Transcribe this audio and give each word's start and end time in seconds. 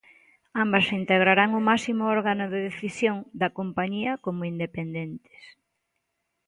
Ambas 0.63 0.87
integrarán 0.99 1.51
o 1.59 1.61
máximo 1.69 2.03
órgano 2.17 2.45
de 2.53 2.59
decisión 2.69 3.17
da 3.39 3.49
compañía 3.59 4.11
como 4.25 4.47
independentes. 4.53 5.41